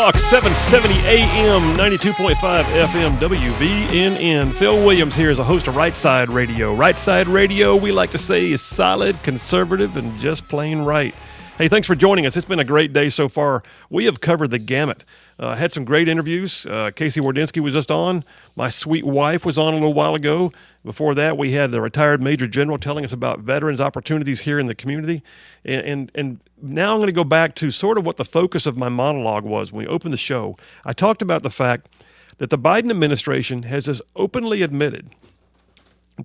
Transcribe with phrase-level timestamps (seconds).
[0.00, 2.34] Talk 770 AM, 92.5
[2.64, 4.50] FM, WVNN.
[4.54, 6.74] Phil Williams here is a host of Right Side Radio.
[6.74, 11.14] Right Side Radio, we like to say, is solid, conservative, and just plain right.
[11.60, 12.38] Hey, thanks for joining us.
[12.38, 13.62] It's been a great day so far.
[13.90, 15.04] We have covered the gamut.
[15.38, 16.64] Uh, had some great interviews.
[16.64, 18.24] Uh, Casey Wardynski was just on.
[18.56, 20.54] My sweet wife was on a little while ago.
[20.86, 24.64] Before that, we had a retired Major General telling us about veterans' opportunities here in
[24.64, 25.22] the community.
[25.62, 28.64] And, and, and now I'm going to go back to sort of what the focus
[28.64, 30.56] of my monologue was when we opened the show.
[30.86, 31.90] I talked about the fact
[32.38, 35.10] that the Biden administration has just openly admitted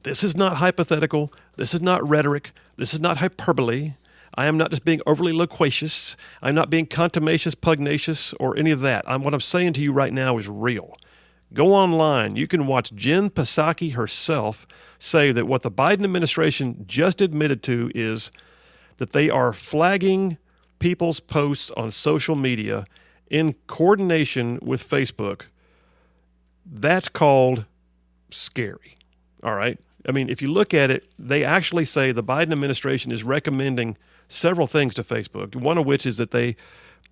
[0.04, 3.96] this is not hypothetical, this is not rhetoric, this is not hyperbole.
[4.36, 6.16] I am not just being overly loquacious.
[6.42, 9.04] I'm not being contumacious, pugnacious, or any of that.
[9.08, 10.98] I'm, what I'm saying to you right now is real.
[11.54, 12.36] Go online.
[12.36, 14.68] You can watch Jen Psaki herself
[15.00, 18.32] say that what the Biden administration just admitted to is
[18.98, 20.38] that they are flagging
[20.80, 22.86] people's posts on social media
[23.30, 25.44] in coordination with Facebook.
[26.66, 27.66] That's called
[28.32, 28.98] scary.
[29.44, 29.80] All right.
[30.08, 33.98] I mean, if you look at it, they actually say the Biden administration is recommending
[34.28, 36.56] several things to Facebook, one of which is that they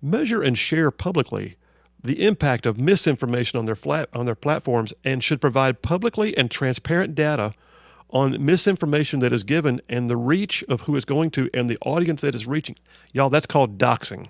[0.00, 1.56] measure and share publicly
[2.02, 6.50] the impact of misinformation on their flat on their platforms and should provide publicly and
[6.50, 7.54] transparent data
[8.10, 11.78] on misinformation that is given and the reach of who is going to and the
[11.80, 12.76] audience that is reaching.
[13.12, 14.28] Y'all, that's called doxing.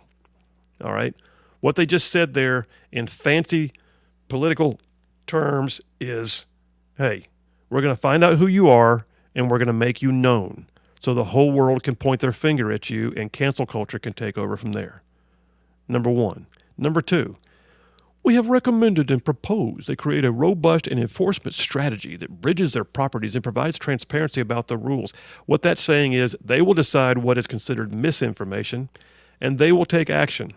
[0.82, 1.14] All right?
[1.60, 3.72] What they just said there in fancy
[4.28, 4.80] political
[5.26, 6.46] terms is
[6.96, 7.26] hey,
[7.70, 10.66] we're going to find out who you are and we're going to make you known
[11.00, 14.38] so the whole world can point their finger at you and cancel culture can take
[14.38, 15.02] over from there.
[15.88, 16.46] Number one.
[16.78, 17.36] Number two,
[18.22, 22.84] we have recommended and proposed they create a robust and enforcement strategy that bridges their
[22.84, 25.12] properties and provides transparency about the rules.
[25.44, 28.88] What that's saying is they will decide what is considered misinformation
[29.40, 30.54] and they will take action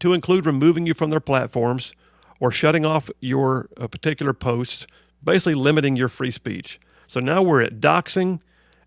[0.00, 1.92] to include removing you from their platforms
[2.40, 4.86] or shutting off your uh, particular posts,
[5.22, 6.80] basically limiting your free speech.
[7.06, 8.40] So now we're at doxing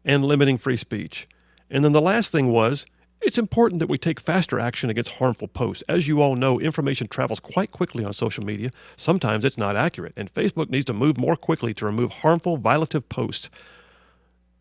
[0.06, 1.28] and limiting free speech.
[1.70, 2.86] And then the last thing was
[3.22, 5.84] it's important that we take faster action against harmful posts.
[5.88, 8.72] As you all know, information travels quite quickly on social media.
[8.98, 13.08] Sometimes it's not accurate, and Facebook needs to move more quickly to remove harmful, violative
[13.10, 13.50] posts.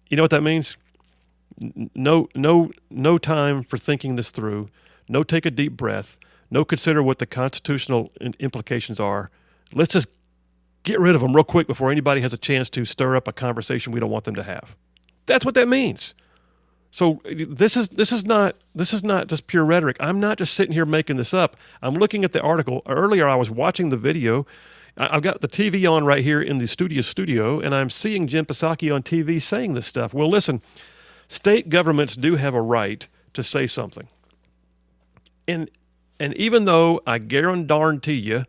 [0.08, 0.76] You know what that means?
[1.94, 4.68] No, no, no time for thinking this through.
[5.08, 6.18] No, take a deep breath.
[6.50, 9.30] No, consider what the constitutional implications are.
[9.72, 10.08] Let's just
[10.82, 13.32] get rid of them real quick before anybody has a chance to stir up a
[13.32, 14.76] conversation we don't want them to have.
[15.26, 16.14] That's what that means.
[16.90, 19.96] So this is this is not this is not just pure rhetoric.
[20.00, 21.56] I'm not just sitting here making this up.
[21.82, 22.82] I'm looking at the article.
[22.88, 24.46] Earlier I was watching the video.
[24.96, 28.44] I've got the TV on right here in the studio studio, and I'm seeing Jen
[28.44, 30.12] Psaki on TV saying this stuff.
[30.12, 30.62] Well, listen,
[31.28, 34.08] state governments do have a right to say something.
[35.46, 35.70] And
[36.18, 38.44] and even though I guarantee you,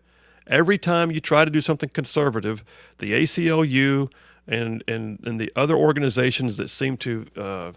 [0.47, 2.63] every time you try to do something conservative,
[2.97, 4.11] the ACLU,
[4.47, 7.71] and and and the other organizations that seem to uh,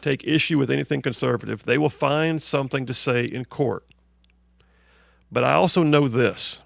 [0.00, 3.84] take issue with anything conservative, they will find something to say in court.
[5.30, 6.60] But I also know this: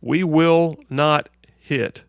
[0.00, 1.28] we will not
[1.58, 2.04] hit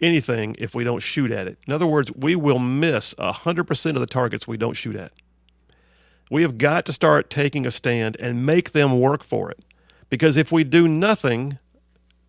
[0.00, 1.58] anything if we don't shoot at it.
[1.66, 5.12] In other words, we will miss 100% of the targets we don't shoot at.
[6.30, 9.64] We have got to start taking a stand and make them work for it.
[10.10, 11.58] Because if we do nothing,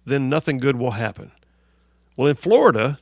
[0.05, 1.31] then nothing good will happen.
[2.17, 2.99] Well, in Florida,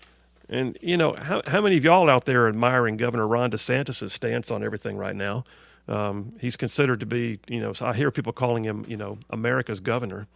[0.49, 4.11] and you know, how how many of y'all out there are admiring Governor Ron DeSantis'
[4.11, 5.43] stance on everything right now?
[5.87, 9.17] Um, he's considered to be, you know, so I hear people calling him, you know,
[9.29, 10.27] America's governor.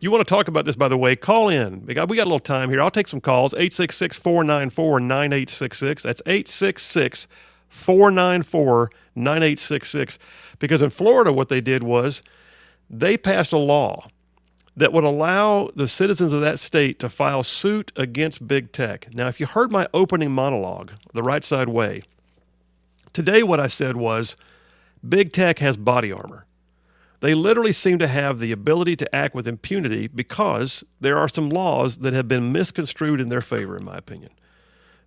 [0.00, 1.84] You want to talk about this, by the way, call in.
[1.86, 2.80] We got, we got a little time here.
[2.80, 3.54] I'll take some calls.
[3.54, 6.02] 866 494 9866.
[6.02, 7.26] That's 866
[7.68, 10.18] 494 9866.
[10.58, 12.22] Because in Florida, what they did was
[12.88, 14.08] they passed a law
[14.76, 19.12] that would allow the citizens of that state to file suit against big tech.
[19.14, 22.02] Now, if you heard my opening monologue, The Right Side Way,
[23.12, 24.36] today what I said was
[25.08, 26.46] big tech has body armor.
[27.20, 31.48] They literally seem to have the ability to act with impunity because there are some
[31.48, 34.30] laws that have been misconstrued in their favor, in my opinion.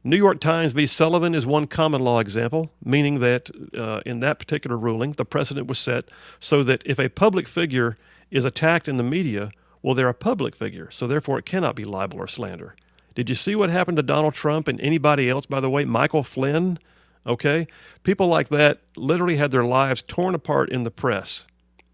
[0.08, 0.88] New York Times v.
[0.88, 5.68] Sullivan is one common law example, meaning that uh, in that particular ruling, the precedent
[5.68, 6.06] was set
[6.40, 7.98] so that if a public figure
[8.32, 9.52] is attacked in the media,
[9.82, 12.74] well, they're a public figure, so therefore it cannot be libel or slander.
[13.16, 15.84] Did you see what happened to Donald Trump and anybody else, by the way?
[15.84, 16.80] Michael Flynn?
[17.26, 17.68] Okay?
[18.04, 21.46] People like that literally had their lives torn apart in the press,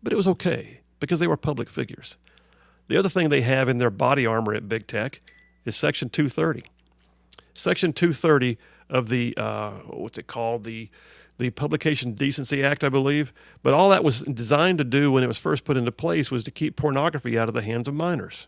[0.04, 2.18] but it was okay because they were public figures.
[2.90, 5.20] The other thing they have in their body armor at big tech
[5.66, 6.66] is Section 230.
[7.54, 8.58] Section 230
[8.90, 10.64] of the, uh, what's it called?
[10.64, 10.90] The
[11.38, 13.34] the Publication Decency Act, I believe.
[13.62, 16.44] But all that was designed to do when it was first put into place was
[16.44, 18.48] to keep pornography out of the hands of minors.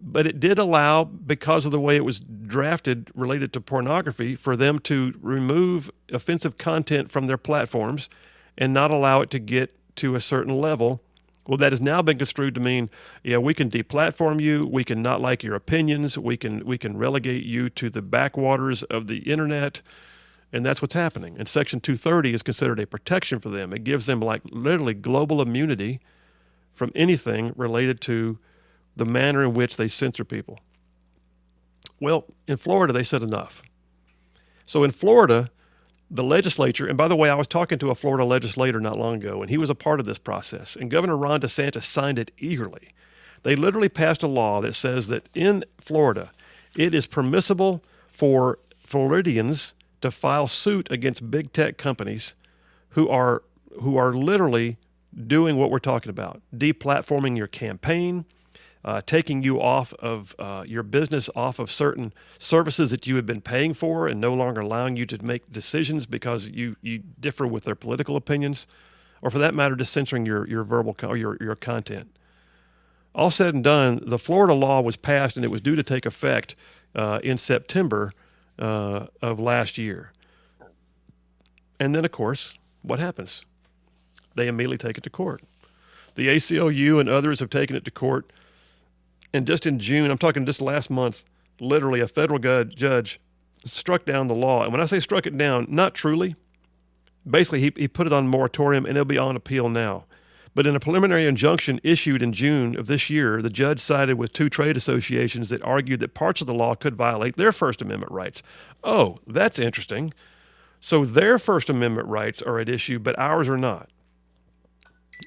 [0.00, 4.56] But it did allow, because of the way it was drafted related to pornography, for
[4.56, 8.08] them to remove offensive content from their platforms
[8.56, 11.02] and not allow it to get to a certain level.
[11.48, 12.90] Well, that has now been construed to mean,
[13.24, 16.98] yeah, we can deplatform you, we can not like your opinions, we can we can
[16.98, 19.80] relegate you to the backwaters of the internet,
[20.52, 21.36] and that's what's happening.
[21.38, 23.72] And Section 230 is considered a protection for them.
[23.72, 26.00] It gives them like literally global immunity
[26.74, 28.38] from anything related to
[28.94, 30.58] the manner in which they censor people.
[31.98, 33.62] Well, in Florida, they said enough.
[34.66, 35.50] So in Florida,
[36.10, 39.16] the legislature, and by the way, I was talking to a Florida legislator not long
[39.16, 42.30] ago, and he was a part of this process, and Governor Ron DeSantis signed it
[42.38, 42.94] eagerly.
[43.42, 46.32] They literally passed a law that says that in Florida,
[46.74, 52.34] it is permissible for Floridians to file suit against big tech companies
[52.90, 53.42] who are
[53.82, 54.76] who are literally
[55.26, 58.24] doing what we're talking about, deplatforming your campaign,
[58.84, 63.26] uh, taking you off of uh, your business, off of certain services that you have
[63.26, 67.46] been paying for, and no longer allowing you to make decisions because you, you differ
[67.46, 68.66] with their political opinions,
[69.20, 72.10] or for that matter, just censoring your, your verbal co- or your, your content.
[73.14, 76.06] All said and done, the Florida law was passed and it was due to take
[76.06, 76.54] effect
[76.94, 78.12] uh, in September
[78.58, 80.12] uh, of last year.
[81.80, 83.44] And then, of course, what happens?
[84.34, 85.42] They immediately take it to court.
[86.14, 88.30] The ACLU and others have taken it to court
[89.32, 91.24] and just in June, I'm talking just last month,
[91.60, 93.20] literally a federal judge
[93.64, 94.62] struck down the law.
[94.62, 96.36] And when I say struck it down, not truly.
[97.28, 100.04] Basically, he, he put it on moratorium and it'll be on appeal now.
[100.54, 104.32] But in a preliminary injunction issued in June of this year, the judge sided with
[104.32, 108.10] two trade associations that argued that parts of the law could violate their First Amendment
[108.10, 108.42] rights.
[108.82, 110.14] Oh, that's interesting.
[110.80, 113.90] So their First Amendment rights are at issue, but ours are not.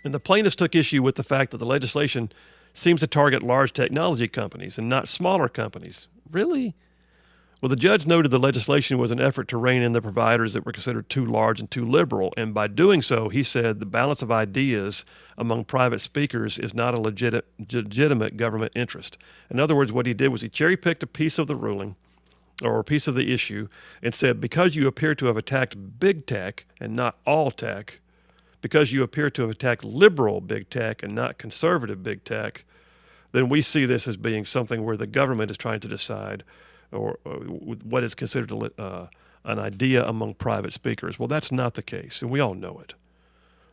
[0.03, 2.31] And the plaintiffs took issue with the fact that the legislation
[2.73, 6.07] seems to target large technology companies and not smaller companies.
[6.29, 6.75] Really?
[7.61, 10.65] Well, the judge noted the legislation was an effort to rein in the providers that
[10.65, 12.33] were considered too large and too liberal.
[12.35, 15.05] And by doing so, he said the balance of ideas
[15.37, 19.15] among private speakers is not a legit, legitimate government interest.
[19.51, 21.95] In other words, what he did was he cherry picked a piece of the ruling
[22.63, 23.67] or a piece of the issue
[24.01, 28.00] and said, because you appear to have attacked big tech and not all tech,
[28.61, 32.63] because you appear to have attacked liberal big tech and not conservative big tech,
[33.31, 36.43] then we see this as being something where the government is trying to decide
[36.91, 39.07] or, or what is considered a, uh,
[39.45, 41.17] an idea among private speakers.
[41.17, 42.93] Well, that's not the case, and we all know it.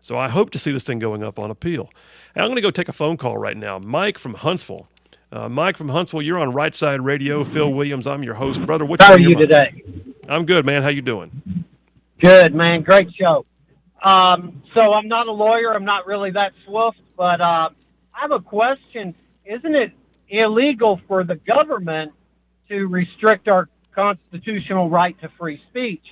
[0.03, 1.91] So I hope to see this thing going up on appeal.
[2.35, 3.79] And I'm going to go take a phone call right now.
[3.79, 4.89] Mike from Huntsville.
[5.31, 7.45] Uh, Mike from Huntsville, you're on Right Side Radio.
[7.45, 8.87] Phil Williams, I'm your host, brother.
[8.87, 9.83] What's How are you today?
[10.29, 10.83] I'm good, man.
[10.83, 11.65] How you doing?
[12.21, 12.81] Good, man.
[12.81, 13.45] Great show.
[14.09, 15.75] Um, so I'm not a lawyer.
[15.75, 17.69] I'm not really that swift, but uh,
[18.15, 19.15] I have a question.
[19.45, 19.93] Isn't it
[20.31, 22.13] illegal for the government
[22.69, 26.05] to restrict our constitutional right to free speech?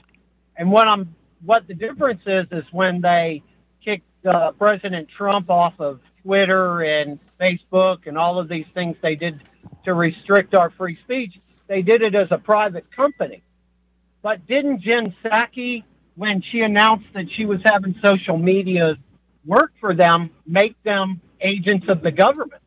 [0.58, 3.42] And what I'm what the difference is is when they
[3.82, 9.14] kicked uh, President Trump off of Twitter and Facebook and all of these things they
[9.14, 9.42] did
[9.86, 11.32] to restrict our free speech,
[11.66, 13.42] they did it as a private company.
[14.20, 15.84] But didn't Jen Psaki
[16.16, 18.96] when she announced that she was having social media
[19.44, 22.62] work for them, make them agents of the government.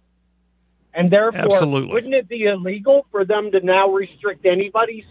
[0.93, 1.91] And therefore, Absolutely.
[1.93, 5.05] wouldn't it be illegal for them to now restrict anybody's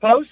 [0.00, 0.28] post?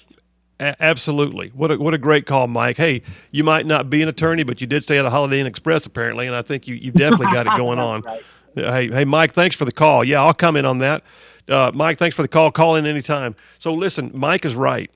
[0.59, 1.49] A- absolutely.
[1.49, 2.77] What a, what a great call, Mike.
[2.77, 5.45] Hey, you might not be an attorney, but you did stay at a Holiday Inn
[5.47, 8.01] Express apparently, and I think you you definitely got it going on.
[8.01, 8.21] right.
[8.55, 10.03] Hey, hey, Mike, thanks for the call.
[10.03, 11.03] Yeah, I'll comment on that.
[11.47, 12.51] Uh, Mike, thanks for the call.
[12.51, 13.35] Call in anytime.
[13.59, 14.91] So listen, Mike is right.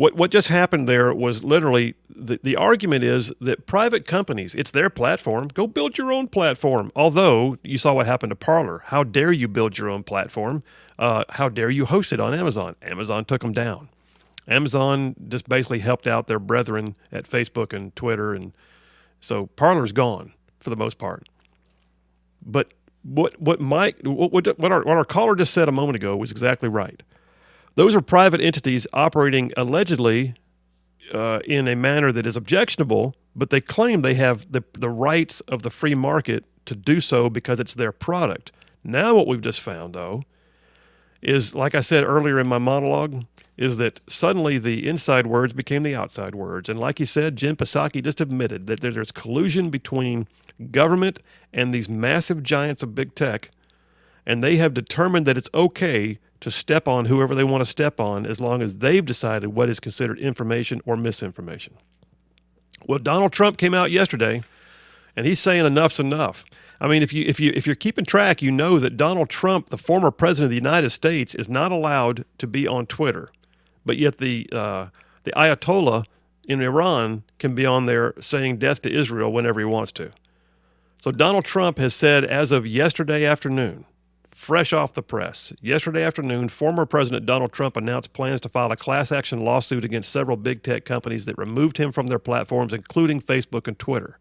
[0.00, 4.70] What what just happened there was literally the, the argument is that private companies, it's
[4.70, 5.48] their platform.
[5.48, 6.90] Go build your own platform.
[6.96, 8.80] Although you saw what happened to Parler.
[8.86, 10.62] How dare you build your own platform?
[10.98, 12.76] Uh, how dare you host it on Amazon?
[12.80, 13.90] Amazon took them down.
[14.48, 18.54] Amazon just basically helped out their brethren at Facebook and Twitter, and
[19.20, 21.28] so Parler's gone for the most part.
[22.40, 26.16] But what what Mike what what our, what our caller just said a moment ago
[26.16, 27.02] was exactly right.
[27.74, 30.34] Those are private entities operating allegedly
[31.12, 35.40] uh, in a manner that is objectionable, but they claim they have the, the rights
[35.42, 38.52] of the free market to do so because it's their product.
[38.84, 40.22] Now, what we've just found, though,
[41.22, 43.24] is like I said earlier in my monologue,
[43.56, 46.68] is that suddenly the inside words became the outside words.
[46.68, 50.26] And like you said, Jen Psaki just admitted that there's collusion between
[50.70, 51.20] government
[51.52, 53.50] and these massive giants of big tech,
[54.24, 58.00] and they have determined that it's okay to step on whoever they want to step
[58.00, 61.74] on as long as they've decided what is considered information or misinformation.
[62.86, 64.42] Well, Donald Trump came out yesterday,
[65.14, 66.44] and he's saying enough's enough.
[66.80, 69.68] I mean, if you if you if you're keeping track, you know that Donald Trump,
[69.68, 73.30] the former president of the United States, is not allowed to be on Twitter,
[73.84, 74.86] but yet the uh,
[75.24, 76.04] the Ayatollah
[76.44, 80.10] in Iran can be on there saying death to Israel whenever he wants to.
[80.98, 83.84] So Donald Trump has said as of yesterday afternoon,
[84.30, 88.76] fresh off the press, yesterday afternoon, former President Donald Trump announced plans to file a
[88.76, 93.20] class action lawsuit against several big tech companies that removed him from their platforms, including
[93.20, 94.18] Facebook and Twitter.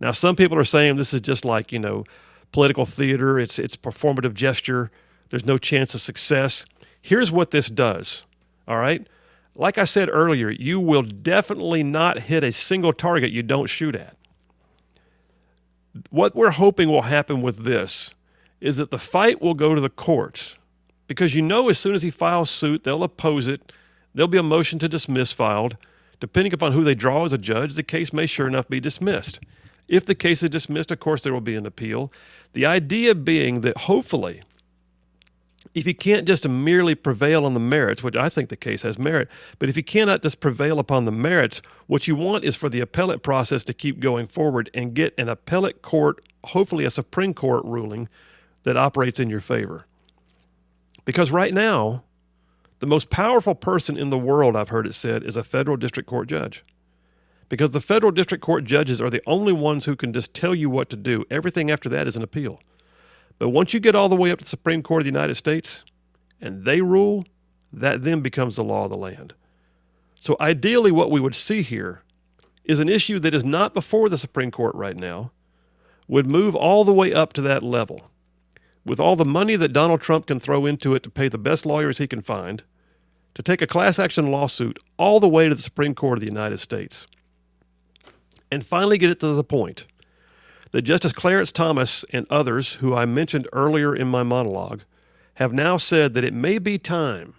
[0.00, 2.04] Now, some people are saying this is just like, you know,
[2.52, 4.90] political theater, it's, it's performative gesture,
[5.30, 6.64] there's no chance of success.
[7.00, 8.22] Here's what this does,
[8.68, 9.06] all right?
[9.54, 13.94] Like I said earlier, you will definitely not hit a single target you don't shoot
[13.94, 14.16] at.
[16.10, 18.14] What we're hoping will happen with this
[18.62, 20.56] is that the fight will go to the courts
[21.08, 23.72] because you know as soon as he files suit, they'll oppose it.
[24.14, 25.76] There'll be a motion to dismiss filed.
[26.20, 29.40] Depending upon who they draw as a judge, the case may sure enough be dismissed.
[29.88, 32.12] If the case is dismissed, of course, there will be an appeal.
[32.52, 34.42] The idea being that hopefully,
[35.74, 38.98] if you can't just merely prevail on the merits, which I think the case has
[38.98, 39.28] merit,
[39.58, 42.80] but if you cannot just prevail upon the merits, what you want is for the
[42.80, 47.64] appellate process to keep going forward and get an appellate court, hopefully a Supreme Court
[47.64, 48.08] ruling
[48.64, 49.86] that operates in your favor.
[51.04, 52.04] Because right now,
[52.78, 56.08] the most powerful person in the world, I've heard it said, is a federal district
[56.08, 56.64] court judge
[57.52, 60.70] because the federal district court judges are the only ones who can just tell you
[60.70, 61.22] what to do.
[61.30, 62.60] Everything after that is an appeal.
[63.38, 65.34] But once you get all the way up to the Supreme Court of the United
[65.34, 65.84] States
[66.40, 67.26] and they rule,
[67.70, 69.34] that then becomes the law of the land.
[70.14, 72.02] So ideally, what we would see here
[72.64, 75.30] is an issue that is not before the Supreme Court right now,
[76.08, 78.10] would move all the way up to that level.
[78.84, 81.64] With all the money that Donald Trump can throw into it to pay the best
[81.64, 82.64] lawyers he can find,
[83.34, 86.30] to take a class action lawsuit all the way to the Supreme Court of the
[86.30, 87.06] United States
[88.50, 89.86] and finally get it to the point
[90.72, 94.82] that Justice Clarence Thomas and others, who I mentioned earlier in my monologue,
[95.34, 97.34] have now said that it may be time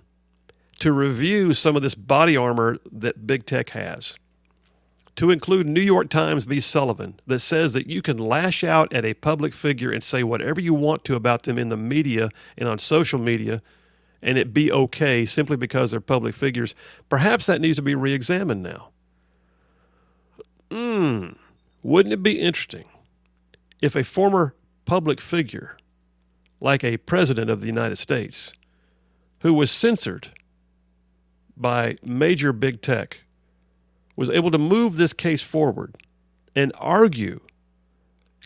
[0.79, 4.17] to review some of this body armor that big tech has.
[5.17, 6.59] To include New York Times v.
[6.59, 10.59] Sullivan, that says that you can lash out at a public figure and say whatever
[10.59, 13.61] you want to about them in the media and on social media,
[14.23, 16.73] and it be okay simply because they're public figures.
[17.09, 18.89] Perhaps that needs to be re examined now.
[20.71, 21.33] Hmm,
[21.83, 22.85] wouldn't it be interesting
[23.81, 24.55] if a former
[24.85, 25.77] public figure,
[26.59, 28.53] like a president of the United States,
[29.41, 30.29] who was censored
[31.55, 33.22] by major big tech,
[34.15, 35.95] was able to move this case forward
[36.55, 37.39] and argue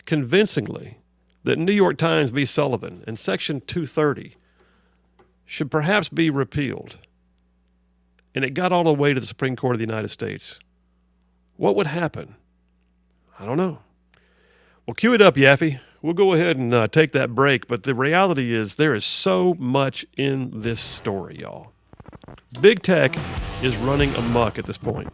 [0.06, 0.98] convincingly
[1.44, 2.44] that New York Times v.
[2.44, 4.36] Sullivan and Section 230
[5.44, 6.98] should perhaps be repealed.
[8.34, 10.58] And it got all the way to the Supreme Court of the United States
[11.58, 12.36] what would happen?
[13.38, 13.80] I don't know.
[14.86, 15.80] Well, cue it up, Yaffee.
[16.00, 19.54] We'll go ahead and uh, take that break, but the reality is there is so
[19.58, 21.72] much in this story, y'all.
[22.60, 23.16] Big tech
[23.62, 25.08] is running amok at this point.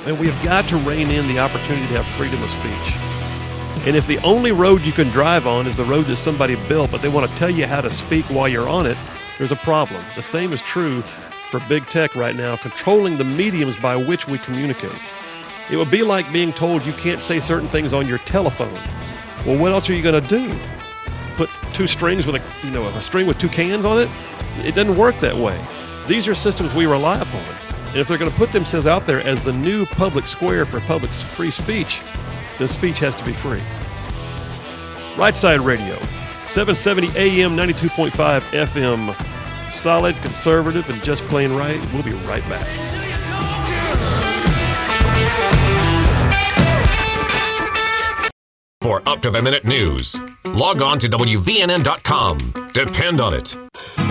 [0.00, 3.86] And we have got to rein in the opportunity to have freedom of speech.
[3.86, 6.90] And if the only road you can drive on is the road that somebody built,
[6.90, 8.96] but they want to tell you how to speak while you're on it,
[9.38, 10.04] there's a problem.
[10.14, 11.02] The same is true
[11.50, 14.98] for big tech right now, controlling the mediums by which we communicate.
[15.70, 18.80] It would be like being told you can't say certain things on your telephone.
[19.46, 20.58] Well, what else are you going to do?
[21.36, 24.10] Put two strings with a, you know, a string with two cans on it?
[24.66, 25.58] It doesn't work that way.
[26.08, 27.44] These are systems we rely upon.
[27.88, 30.80] And if they're going to put themselves out there as the new public square for
[30.80, 32.00] public free speech,
[32.56, 33.62] the speech has to be free.
[35.18, 35.96] Right Side Radio,
[36.46, 39.70] 770 AM, 92.5 FM.
[39.70, 41.78] Solid, conservative, and just plain right.
[41.92, 42.66] We'll be right back.
[48.80, 52.70] For up to the minute news, log on to WVNN.com.
[52.72, 54.07] Depend on it.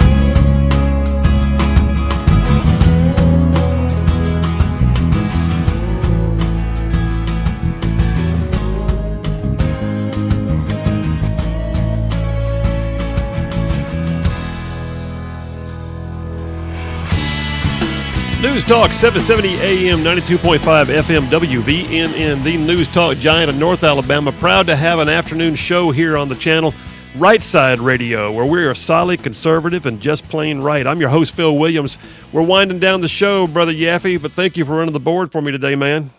[18.42, 24.32] News Talk 770 AM 92.5 FM WVNN, the News Talk giant of North Alabama.
[24.32, 26.72] Proud to have an afternoon show here on the channel,
[27.16, 30.86] Right Side Radio, where we are solid, conservative, and just plain right.
[30.86, 31.98] I'm your host, Phil Williams.
[32.32, 35.42] We're winding down the show, Brother Yaffee, but thank you for running the board for
[35.42, 36.12] me today, man.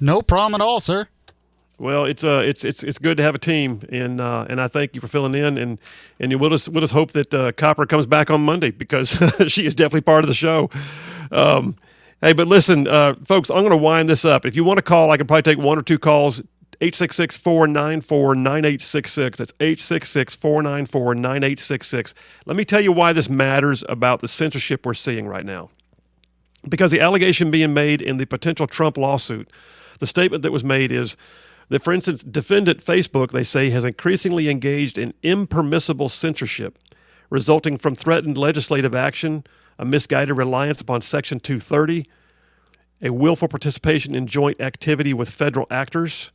[0.00, 1.08] No problem at all, sir.
[1.78, 4.68] Well, it's uh, it's it's it's good to have a team, and uh, and I
[4.68, 5.78] thank you for filling in, and
[6.18, 9.18] and we'll just we'll just hope that uh, Copper comes back on Monday because
[9.48, 10.70] she is definitely part of the show.
[11.32, 11.76] Um,
[12.22, 14.46] Hey, but listen, uh, folks, I'm going to wind this up.
[14.46, 16.40] If you want to call, I can probably take one or two calls.
[16.80, 19.38] 866 494 9866.
[19.38, 22.14] That's 866 494 9866.
[22.46, 25.70] Let me tell you why this matters about the censorship we're seeing right now.
[26.68, 29.50] Because the allegation being made in the potential Trump lawsuit,
[29.98, 31.16] the statement that was made is
[31.70, 36.78] that, for instance, defendant Facebook, they say, has increasingly engaged in impermissible censorship
[37.30, 39.42] resulting from threatened legislative action,
[39.82, 42.06] a misguided reliance upon Section 230,
[43.02, 46.30] a willful participation in joint activity with federal actors,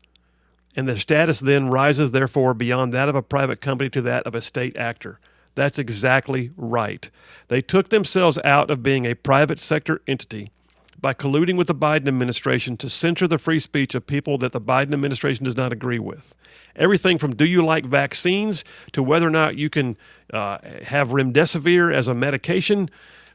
[0.76, 4.36] and their status then rises, therefore, beyond that of a private company to that of
[4.36, 5.22] a state actor.
[5.56, 7.10] That's exactly right.
[7.48, 10.52] They took themselves out of being a private sector entity
[11.00, 14.60] by colluding with the Biden administration to censor the free speech of people that the
[14.60, 16.36] Biden administration does not agree with.
[16.76, 19.96] Everything from do you like vaccines to whether or not you can
[20.34, 22.90] uh, have remdesivir as a medication,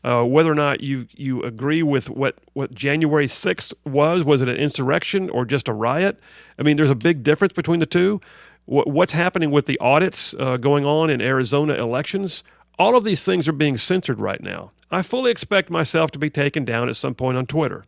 [0.05, 4.25] uh, whether or not you you agree with what what January 6th was.
[4.25, 6.19] Was it an insurrection or just a riot?
[6.59, 8.21] I mean, there's a big difference between the two.
[8.67, 12.45] what's happening with the audits uh, going on in Arizona elections?
[12.79, 14.73] All of these things are being censored right now.
[14.91, 17.85] I fully expect myself to be taken down at some point on Twitter.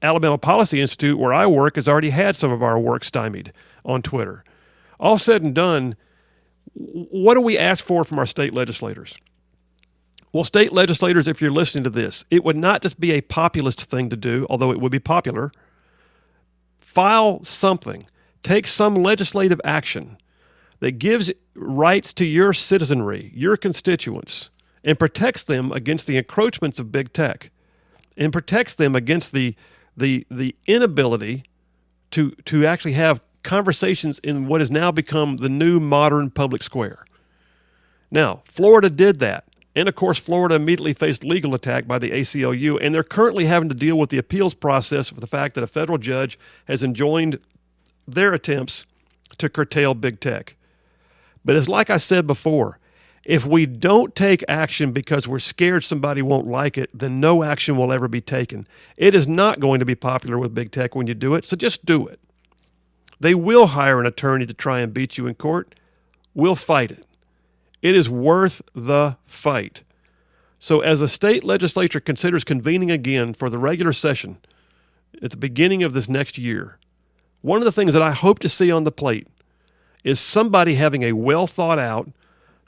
[0.00, 3.52] Alabama Policy Institute, where I work, has already had some of our work stymied
[3.84, 4.44] on Twitter.
[5.00, 5.96] All said and done,
[6.74, 9.16] what do we ask for from our state legislators?
[10.32, 13.84] Well, state legislators, if you're listening to this, it would not just be a populist
[13.84, 15.50] thing to do, although it would be popular.
[16.78, 18.06] File something,
[18.42, 20.18] take some legislative action
[20.80, 24.50] that gives rights to your citizenry, your constituents,
[24.84, 27.50] and protects them against the encroachments of big tech
[28.16, 29.54] and protects them against the,
[29.96, 31.44] the, the inability
[32.10, 37.04] to, to actually have conversations in what has now become the new modern public square.
[38.10, 39.47] Now, Florida did that.
[39.74, 43.68] And of course, Florida immediately faced legal attack by the ACLU, and they're currently having
[43.68, 47.38] to deal with the appeals process for the fact that a federal judge has enjoined
[48.06, 48.84] their attempts
[49.36, 50.56] to curtail big tech.
[51.44, 52.78] But it's like I said before
[53.28, 57.76] if we don't take action because we're scared somebody won't like it, then no action
[57.76, 58.66] will ever be taken.
[58.96, 61.54] It is not going to be popular with big tech when you do it, so
[61.54, 62.20] just do it.
[63.20, 65.74] They will hire an attorney to try and beat you in court.
[66.34, 67.04] We'll fight it.
[67.82, 69.82] It is worth the fight.
[70.58, 74.38] So, as the state legislature considers convening again for the regular session
[75.22, 76.78] at the beginning of this next year,
[77.42, 79.28] one of the things that I hope to see on the plate
[80.02, 82.10] is somebody having a well thought out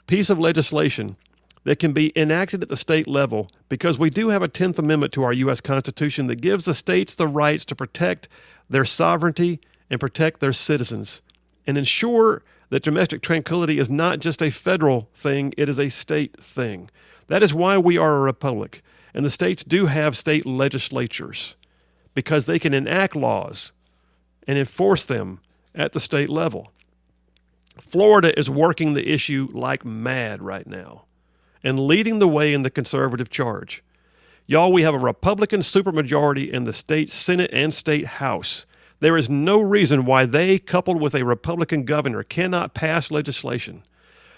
[0.07, 1.17] piece of legislation
[1.63, 5.13] that can be enacted at the state level because we do have a 10th Amendment
[5.13, 5.61] to our U.S.
[5.61, 8.27] Constitution that gives the states the rights to protect
[8.69, 11.21] their sovereignty and protect their citizens
[11.67, 12.41] and ensure
[12.71, 16.89] that domestic tranquility is not just a federal thing, it is a state thing.
[17.27, 18.81] That is why we are a republic.
[19.13, 21.55] And the states do have state legislatures
[22.15, 23.73] because they can enact laws
[24.47, 25.41] and enforce them
[25.75, 26.71] at the state level.
[27.77, 31.03] Florida is working the issue like mad right now
[31.63, 33.83] and leading the way in the conservative charge.
[34.47, 38.65] Y'all, we have a Republican supermajority in the state Senate and state House.
[39.01, 43.83] There is no reason why they, coupled with a Republican governor, cannot pass legislation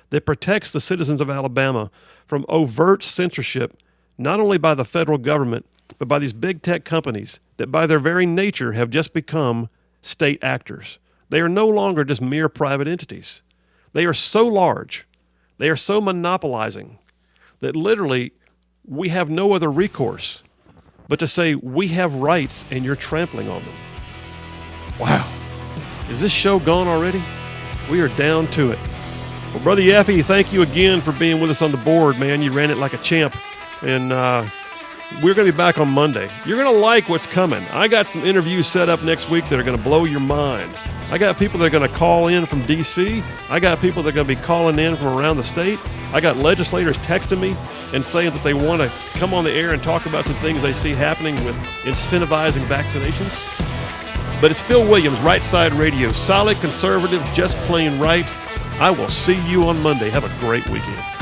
[0.09, 1.91] that protects the citizens of Alabama
[2.25, 3.77] from overt censorship,
[4.17, 5.65] not only by the federal government,
[5.99, 9.69] but by these big tech companies that, by their very nature, have just become
[10.01, 10.97] state actors.
[11.29, 13.41] They are no longer just mere private entities.
[13.91, 15.05] They are so large,
[15.57, 16.99] they are so monopolizing
[17.59, 18.31] that literally
[18.85, 20.41] we have no other recourse
[21.09, 23.92] but to say we have rights and you're trampling on them.
[24.99, 25.29] Wow.
[26.09, 27.23] Is this show gone already?
[27.89, 28.79] We are down to it.
[29.53, 32.41] Well, Brother Yaffe, thank you again for being with us on the board, man.
[32.41, 33.35] You ran it like a champ.
[33.81, 34.47] And uh,
[35.21, 36.29] we're going to be back on Monday.
[36.45, 37.63] You're going to like what's coming.
[37.65, 40.75] I got some interviews set up next week that are going to blow your mind.
[41.09, 44.09] I got people that are going to call in from D.C., I got people that
[44.09, 45.79] are going to be calling in from around the state.
[46.13, 47.55] I got legislators texting me
[47.91, 50.61] and saying that they want to come on the air and talk about some things
[50.61, 53.72] they see happening with incentivizing vaccinations.
[54.43, 56.11] But it's Phil Williams, Right Side Radio.
[56.11, 58.29] Solid, conservative, just plain right.
[58.77, 60.09] I will see you on Monday.
[60.09, 61.12] Have a great weekend.